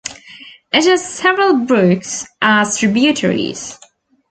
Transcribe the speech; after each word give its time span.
It 0.73 0.83
has 0.85 1.05
several 1.07 1.59
brooks 1.67 2.25
as 2.41 2.79
tributaries. 2.79 3.77